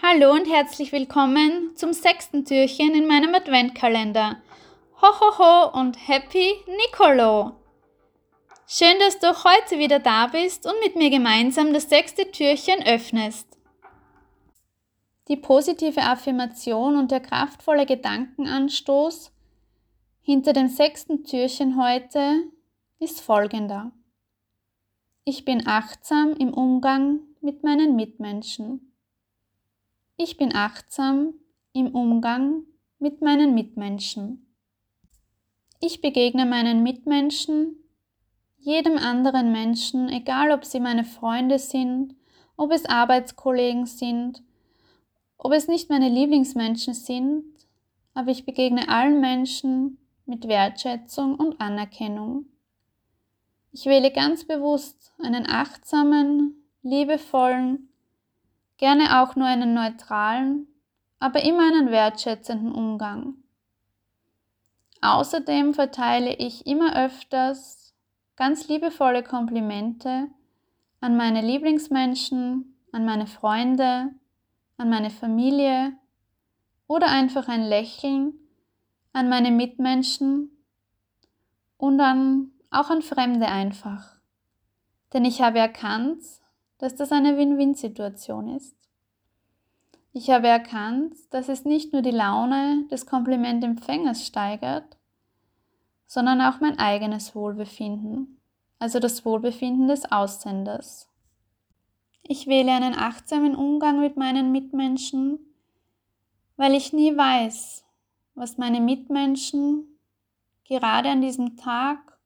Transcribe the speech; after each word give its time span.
Hallo 0.00 0.30
und 0.30 0.48
herzlich 0.48 0.92
willkommen 0.92 1.72
zum 1.74 1.92
sechsten 1.92 2.44
Türchen 2.44 2.94
in 2.94 3.08
meinem 3.08 3.34
Adventkalender. 3.34 4.40
Ho 5.02 5.08
ho 5.08 5.38
ho 5.38 5.76
und 5.76 5.96
Happy 6.08 6.54
Nicolo! 6.68 7.56
Schön, 8.68 8.96
dass 9.00 9.18
du 9.18 9.26
heute 9.26 9.80
wieder 9.80 9.98
da 9.98 10.28
bist 10.28 10.66
und 10.66 10.78
mit 10.84 10.94
mir 10.94 11.10
gemeinsam 11.10 11.72
das 11.72 11.88
sechste 11.88 12.30
Türchen 12.30 12.80
öffnest. 12.86 13.58
Die 15.26 15.36
positive 15.36 16.00
Affirmation 16.00 16.96
und 16.96 17.10
der 17.10 17.20
kraftvolle 17.20 17.84
Gedankenanstoß 17.84 19.32
hinter 20.20 20.52
dem 20.52 20.68
sechsten 20.68 21.24
Türchen 21.24 21.76
heute 21.76 22.44
ist 23.00 23.20
folgender. 23.20 23.90
Ich 25.24 25.44
bin 25.44 25.66
achtsam 25.66 26.34
im 26.38 26.54
Umgang 26.54 27.18
mit 27.40 27.64
meinen 27.64 27.96
Mitmenschen. 27.96 28.87
Ich 30.20 30.36
bin 30.36 30.52
achtsam 30.52 31.34
im 31.72 31.94
Umgang 31.94 32.64
mit 32.98 33.22
meinen 33.22 33.54
Mitmenschen. 33.54 34.52
Ich 35.80 36.00
begegne 36.00 36.44
meinen 36.44 36.82
Mitmenschen, 36.82 37.76
jedem 38.58 38.98
anderen 38.98 39.52
Menschen, 39.52 40.08
egal 40.08 40.50
ob 40.50 40.64
sie 40.64 40.80
meine 40.80 41.04
Freunde 41.04 41.60
sind, 41.60 42.16
ob 42.56 42.72
es 42.72 42.84
Arbeitskollegen 42.84 43.86
sind, 43.86 44.42
ob 45.36 45.52
es 45.52 45.68
nicht 45.68 45.88
meine 45.88 46.08
Lieblingsmenschen 46.08 46.94
sind, 46.94 47.44
aber 48.12 48.32
ich 48.32 48.44
begegne 48.44 48.88
allen 48.88 49.20
Menschen 49.20 49.98
mit 50.26 50.48
Wertschätzung 50.48 51.36
und 51.36 51.60
Anerkennung. 51.60 52.46
Ich 53.70 53.86
wähle 53.86 54.10
ganz 54.10 54.44
bewusst 54.44 55.14
einen 55.20 55.48
achtsamen, 55.48 56.56
liebevollen 56.82 57.87
gerne 58.78 59.22
auch 59.22 59.36
nur 59.36 59.46
einen 59.46 59.74
neutralen, 59.74 60.66
aber 61.20 61.44
immer 61.44 61.68
einen 61.68 61.90
wertschätzenden 61.90 62.72
Umgang. 62.72 63.34
Außerdem 65.02 65.74
verteile 65.74 66.34
ich 66.34 66.66
immer 66.66 66.96
öfters 66.96 67.94
ganz 68.36 68.68
liebevolle 68.68 69.22
Komplimente 69.22 70.28
an 71.00 71.16
meine 71.16 71.42
Lieblingsmenschen, 71.42 72.74
an 72.92 73.04
meine 73.04 73.26
Freunde, 73.26 74.08
an 74.76 74.88
meine 74.88 75.10
Familie 75.10 75.92
oder 76.86 77.08
einfach 77.08 77.48
ein 77.48 77.62
Lächeln 77.62 78.32
an 79.12 79.28
meine 79.28 79.50
Mitmenschen 79.50 80.50
und 81.76 81.98
dann 81.98 82.52
auch 82.70 82.90
an 82.90 83.02
Fremde 83.02 83.46
einfach. 83.46 84.16
Denn 85.12 85.24
ich 85.24 85.40
habe 85.42 85.58
erkannt, 85.58 86.22
dass 86.78 86.94
das 86.94 87.12
eine 87.12 87.36
Win-Win-Situation 87.36 88.56
ist. 88.56 88.76
Ich 90.12 90.30
habe 90.30 90.48
erkannt, 90.48 91.14
dass 91.30 91.48
es 91.48 91.64
nicht 91.64 91.92
nur 91.92 92.02
die 92.02 92.10
Laune 92.10 92.86
des 92.90 93.06
Komplimentempfängers 93.06 94.26
steigert, 94.26 94.96
sondern 96.06 96.40
auch 96.40 96.60
mein 96.60 96.78
eigenes 96.78 97.34
Wohlbefinden, 97.34 98.40
also 98.78 98.98
das 98.98 99.24
Wohlbefinden 99.24 99.88
des 99.88 100.10
Aussenders. 100.10 101.08
Ich 102.22 102.46
wähle 102.46 102.72
einen 102.72 102.94
achtsamen 102.94 103.54
Umgang 103.54 104.00
mit 104.00 104.16
meinen 104.16 104.52
Mitmenschen, 104.52 105.38
weil 106.56 106.74
ich 106.74 106.92
nie 106.92 107.16
weiß, 107.16 107.84
was 108.34 108.58
meine 108.58 108.80
Mitmenschen 108.80 109.98
gerade 110.64 111.10
an 111.10 111.20
diesem 111.22 111.56
Tag, 111.56 112.18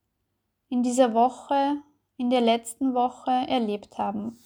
in 0.68 0.82
dieser 0.82 1.14
Woche 1.14 1.82
in 2.16 2.30
der 2.30 2.40
letzten 2.40 2.94
Woche 2.94 3.30
erlebt 3.30 3.98
haben. 3.98 4.38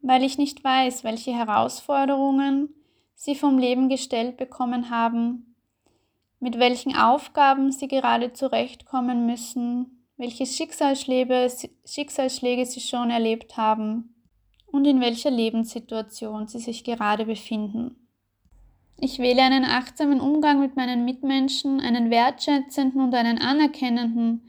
Weil 0.00 0.22
ich 0.22 0.38
nicht 0.38 0.62
weiß, 0.62 1.04
welche 1.04 1.32
Herausforderungen 1.32 2.68
sie 3.14 3.34
vom 3.34 3.58
Leben 3.58 3.88
gestellt 3.88 4.36
bekommen 4.36 4.90
haben, 4.90 5.54
mit 6.40 6.58
welchen 6.58 6.94
Aufgaben 6.94 7.72
sie 7.72 7.88
gerade 7.88 8.32
zurechtkommen 8.32 9.26
müssen, 9.26 10.06
welche 10.16 10.46
Schicksalsschläge, 10.46 11.50
Schicksalsschläge 11.86 12.66
sie 12.66 12.80
schon 12.80 13.10
erlebt 13.10 13.56
haben 13.56 14.14
und 14.66 14.84
in 14.84 15.00
welcher 15.00 15.30
Lebenssituation 15.30 16.46
sie 16.48 16.58
sich 16.58 16.84
gerade 16.84 17.24
befinden. 17.24 17.96
Ich 18.98 19.18
wähle 19.18 19.42
einen 19.42 19.64
achtsamen 19.64 20.20
Umgang 20.20 20.60
mit 20.60 20.76
meinen 20.76 21.04
Mitmenschen, 21.04 21.80
einen 21.80 22.10
wertschätzenden 22.10 23.00
und 23.00 23.14
einen 23.14 23.38
anerkennenden 23.38 24.42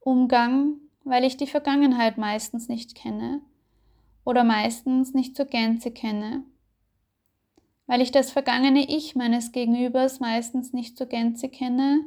Umgang 0.00 0.80
weil 1.08 1.24
ich 1.24 1.36
die 1.36 1.46
Vergangenheit 1.46 2.18
meistens 2.18 2.68
nicht 2.68 2.94
kenne 2.94 3.40
oder 4.24 4.44
meistens 4.44 5.14
nicht 5.14 5.36
zur 5.36 5.46
Gänze 5.46 5.90
kenne, 5.90 6.44
weil 7.86 8.02
ich 8.02 8.12
das 8.12 8.30
vergangene 8.30 8.88
Ich 8.88 9.16
meines 9.16 9.52
Gegenübers 9.52 10.20
meistens 10.20 10.72
nicht 10.72 10.98
zur 10.98 11.06
Gänze 11.06 11.48
kenne 11.48 12.04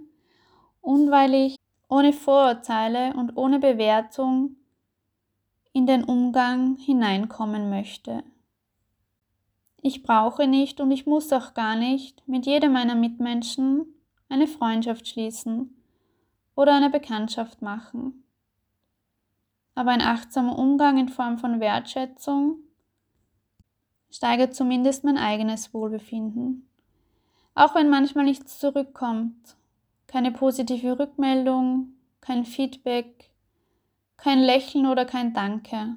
und 0.81 1.09
weil 1.09 1.34
ich 1.34 1.56
ohne 1.90 2.13
Vorurteile 2.13 3.13
und 3.16 3.38
ohne 3.38 3.59
Bewertung 3.59 4.56
in 5.73 5.88
den 5.88 6.03
Umgang 6.03 6.75
hineinkommen 6.78 7.69
möchte. 7.69 8.23
Ich 9.81 10.03
brauche 10.03 10.47
nicht 10.47 10.79
und 10.79 10.91
ich 10.91 11.07
muss 11.07 11.34
auch 11.34 11.56
gar 11.56 11.75
nicht 11.75 12.28
mit 12.28 12.45
jedem 12.45 12.73
meiner 12.73 12.95
Mitmenschen 12.95 13.88
eine 14.29 14.45
Freundschaft 14.45 15.07
schließen 15.07 15.75
oder 16.56 16.75
eine 16.75 16.91
Bekanntschaft 16.91 17.63
machen 17.63 18.22
aber 19.75 19.91
ein 19.91 20.01
achtsamer 20.01 20.57
Umgang 20.57 20.97
in 20.97 21.09
Form 21.09 21.37
von 21.37 21.59
Wertschätzung 21.59 22.57
steigert 24.09 24.53
zumindest 24.53 25.03
mein 25.03 25.17
eigenes 25.17 25.73
Wohlbefinden. 25.73 26.67
Auch 27.55 27.75
wenn 27.75 27.89
manchmal 27.89 28.25
nichts 28.25 28.59
zurückkommt, 28.59 29.55
keine 30.07 30.31
positive 30.31 30.99
Rückmeldung, 30.99 31.93
kein 32.19 32.45
Feedback, 32.45 33.31
kein 34.17 34.39
Lächeln 34.39 34.85
oder 34.85 35.05
kein 35.05 35.33
Danke. 35.33 35.95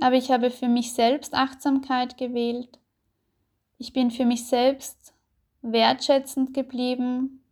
Aber 0.00 0.16
ich 0.16 0.30
habe 0.30 0.50
für 0.50 0.68
mich 0.68 0.92
selbst 0.92 1.34
Achtsamkeit 1.34 2.16
gewählt. 2.16 2.78
Ich 3.78 3.92
bin 3.92 4.10
für 4.10 4.24
mich 4.24 4.46
selbst 4.46 5.14
wertschätzend 5.62 6.54
geblieben 6.54 7.42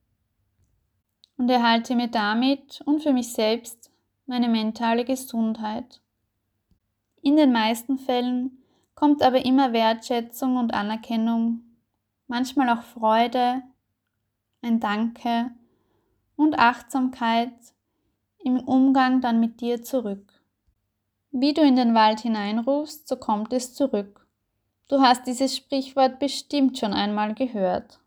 und 1.37 1.51
erhalte 1.51 1.95
mir 1.95 2.09
damit 2.09 2.81
und 2.85 3.03
für 3.03 3.13
mich 3.13 3.33
selbst 3.33 3.91
meine 4.27 4.49
mentale 4.49 5.05
Gesundheit. 5.05 6.01
In 7.23 7.37
den 7.37 7.53
meisten 7.53 7.99
Fällen 7.99 8.59
kommt 8.95 9.23
aber 9.23 9.45
immer 9.45 9.73
Wertschätzung 9.73 10.57
und 10.57 10.75
Anerkennung, 10.75 11.63
manchmal 12.27 12.69
auch 12.71 12.83
Freude, 12.83 13.63
ein 14.63 14.81
Danke 14.81 15.51
und 16.37 16.59
Achtsamkeit 16.59 17.53
im 18.45 18.59
Umgang 18.61 19.21
dann 19.21 19.41
mit 19.41 19.61
dir 19.61 19.83
zurück. 19.83 20.33
Wie 21.31 21.53
du 21.53 21.63
in 21.63 21.77
den 21.77 21.95
Wald 21.95 22.21
hineinrufst, 22.21 23.09
so 23.09 23.17
kommt 23.17 23.53
es 23.53 23.75
zurück. 23.75 24.27
Du 24.89 25.01
hast 25.01 25.27
dieses 25.27 25.57
Sprichwort 25.57 26.19
bestimmt 26.19 26.79
schon 26.79 26.93
einmal 26.93 27.35
gehört. 27.35 28.01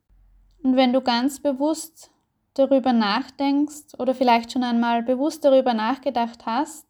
Und 0.63 0.75
wenn 0.75 0.93
du 0.93 1.01
ganz 1.01 1.39
bewusst 1.39 2.09
darüber 2.53 2.93
nachdenkst 2.93 3.97
oder 3.97 4.13
vielleicht 4.15 4.51
schon 4.51 4.63
einmal 4.63 5.03
bewusst 5.03 5.45
darüber 5.45 5.73
nachgedacht 5.73 6.45
hast, 6.45 6.85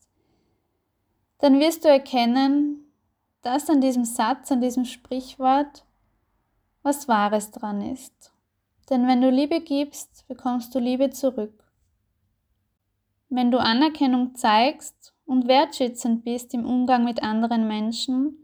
dann 1.40 1.59
wirst 1.59 1.86
du 1.86 1.90
erkennen, 1.90 2.86
dass 3.42 3.70
an 3.70 3.81
diesem 3.81 4.06
Satz, 4.06 4.52
an 4.52 4.62
diesem 4.62 4.86
Sprichwort 4.86 5.86
was 6.84 7.08
Wahres 7.08 7.52
dran 7.52 7.81
ist. 7.81 8.34
Denn 8.90 9.08
wenn 9.08 9.22
du 9.22 9.30
Liebe 9.30 9.62
gibst, 9.62 10.28
bekommst 10.28 10.74
du 10.74 10.80
Liebe 10.80 11.09
zurück. 11.12 11.64
Wenn 13.30 13.52
du 13.52 13.59
Anerkennung 13.59 14.36
zeigst 14.36 15.14
und 15.26 15.47
wertschätzend 15.47 16.24
bist 16.24 16.53
im 16.53 16.66
Umgang 16.66 17.03
mit 17.03 17.22
anderen 17.22 17.68
Menschen, 17.68 18.38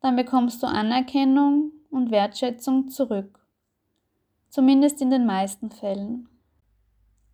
dann 0.00 0.16
bekommst 0.16 0.62
du 0.62 0.66
Anerkennung 0.66 1.72
und 1.90 2.10
Wertschätzung 2.10 2.88
zurück. 2.88 3.40
Zumindest 4.48 5.00
in 5.00 5.10
den 5.10 5.26
meisten 5.26 5.70
Fällen. 5.70 6.28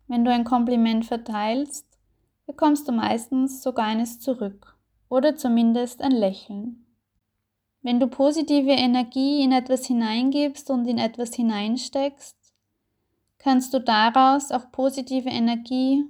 Wenn 0.07 0.25
du 0.25 0.31
ein 0.31 0.43
Kompliment 0.43 1.05
verteilst, 1.05 1.85
bekommst 2.45 2.87
du 2.87 2.91
meistens 2.91 3.63
sogar 3.63 3.85
eines 3.85 4.19
zurück 4.19 4.77
oder 5.09 5.35
zumindest 5.35 6.01
ein 6.01 6.11
Lächeln. 6.11 6.85
Wenn 7.81 7.99
du 7.99 8.07
positive 8.07 8.71
Energie 8.71 9.41
in 9.41 9.51
etwas 9.51 9.85
hineingibst 9.85 10.69
und 10.69 10.85
in 10.85 10.97
etwas 10.97 11.33
hineinsteckst, 11.33 12.35
kannst 13.39 13.73
du 13.73 13.79
daraus 13.79 14.51
auch 14.51 14.71
positive 14.71 15.29
Energie 15.29 16.05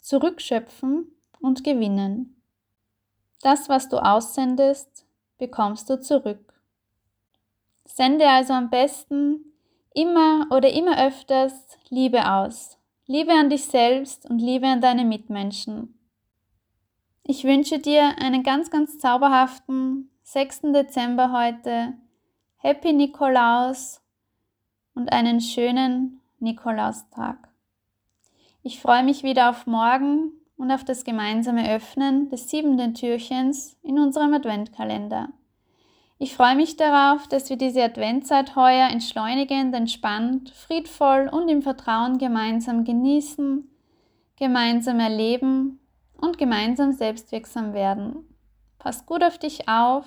zurückschöpfen 0.00 1.06
und 1.40 1.62
gewinnen. 1.62 2.42
Das, 3.42 3.68
was 3.68 3.88
du 3.88 3.98
aussendest, 3.98 5.04
bekommst 5.38 5.90
du 5.90 6.00
zurück. 6.00 6.54
Sende 7.84 8.28
also 8.28 8.52
am 8.54 8.70
besten 8.70 9.52
immer 9.94 10.46
oder 10.50 10.72
immer 10.72 11.04
öfters 11.06 11.66
Liebe 11.90 12.30
aus. 12.30 12.78
Liebe 13.12 13.32
an 13.34 13.50
dich 13.50 13.66
selbst 13.66 14.24
und 14.30 14.38
Liebe 14.38 14.66
an 14.66 14.80
deine 14.80 15.04
Mitmenschen. 15.04 15.98
Ich 17.24 17.44
wünsche 17.44 17.78
dir 17.78 18.16
einen 18.18 18.42
ganz, 18.42 18.70
ganz 18.70 18.98
zauberhaften 18.98 20.08
6. 20.22 20.72
Dezember 20.72 21.30
heute 21.30 21.92
Happy 22.56 22.94
Nikolaus 22.94 24.00
und 24.94 25.12
einen 25.12 25.42
schönen 25.42 26.22
Nikolaustag. 26.38 27.36
Ich 28.62 28.80
freue 28.80 29.04
mich 29.04 29.22
wieder 29.22 29.50
auf 29.50 29.66
morgen 29.66 30.32
und 30.56 30.70
auf 30.70 30.82
das 30.82 31.04
gemeinsame 31.04 31.70
Öffnen 31.70 32.30
des 32.30 32.48
siebenten 32.48 32.94
Türchens 32.94 33.76
in 33.82 33.98
unserem 33.98 34.32
Adventkalender. 34.32 35.28
Ich 36.22 36.36
freue 36.36 36.54
mich 36.54 36.76
darauf, 36.76 37.26
dass 37.26 37.50
wir 37.50 37.56
diese 37.56 37.82
Adventzeit 37.82 38.54
heuer 38.54 38.88
entschleunigend, 38.88 39.74
entspannt, 39.74 40.50
friedvoll 40.50 41.28
und 41.28 41.48
im 41.48 41.62
Vertrauen 41.62 42.18
gemeinsam 42.18 42.84
genießen, 42.84 43.68
gemeinsam 44.36 45.00
erleben 45.00 45.80
und 46.16 46.38
gemeinsam 46.38 46.92
selbstwirksam 46.92 47.74
werden. 47.74 48.36
Pass 48.78 49.04
gut 49.04 49.24
auf 49.24 49.36
dich 49.38 49.68
auf 49.68 50.06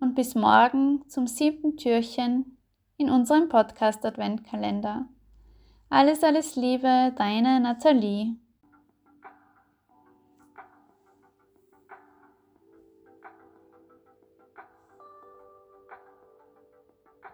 und 0.00 0.14
bis 0.14 0.34
morgen 0.34 1.06
zum 1.08 1.26
siebten 1.26 1.76
Türchen 1.76 2.56
in 2.96 3.10
unserem 3.10 3.50
Podcast 3.50 4.06
Adventkalender. 4.06 5.10
Alles, 5.90 6.24
alles 6.24 6.56
Liebe, 6.56 7.12
deine 7.16 7.60
Nathalie. 7.60 8.36